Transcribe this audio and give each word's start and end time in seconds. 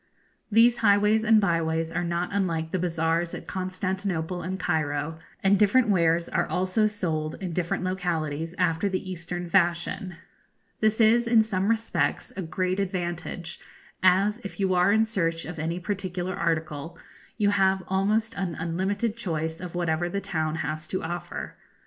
These 0.51 0.79
highways 0.79 1.23
and 1.23 1.39
byways 1.39 1.91
are 1.91 2.03
not 2.03 2.31
unlike 2.33 2.71
the 2.71 2.79
bazaars 2.79 3.35
at 3.35 3.45
Constantinople 3.45 4.41
and 4.41 4.59
Cairo, 4.59 5.19
and 5.43 5.59
different 5.59 5.89
wares 5.89 6.27
are 6.27 6.47
also 6.49 6.87
sold 6.87 7.35
in 7.35 7.53
different 7.53 7.83
localities 7.83 8.55
after 8.57 8.89
the 8.89 9.11
Eastern 9.11 9.47
fashion. 9.47 10.15
This 10.79 10.99
is, 10.99 11.27
in 11.27 11.43
some 11.43 11.67
respects, 11.67 12.33
a 12.35 12.41
great 12.41 12.79
advantage, 12.79 13.59
as, 14.01 14.39
if 14.39 14.59
you 14.59 14.73
are 14.73 14.91
in 14.91 15.05
search 15.05 15.45
of 15.45 15.59
any 15.59 15.79
particular 15.79 16.35
article, 16.35 16.97
you 17.37 17.51
have 17.51 17.83
almost 17.87 18.33
an 18.33 18.55
unlimited 18.55 19.15
choice 19.15 19.61
of 19.61 19.75
whatever 19.75 20.09
the 20.09 20.19
town 20.19 20.55
has 20.65 20.87
to 20.87 21.03
offer. 21.03 21.57